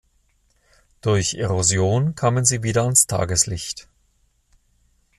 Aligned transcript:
Durch 1.01 1.35
Erosion 1.35 2.15
kamen 2.15 2.43
sie 2.43 2.63
wieder 2.63 2.81
ans 2.81 3.05
Tageslicht. 3.05 3.87